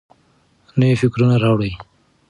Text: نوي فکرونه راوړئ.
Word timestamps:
نوي 0.79 0.95
فکرونه 1.01 1.35
راوړئ. 1.43 1.71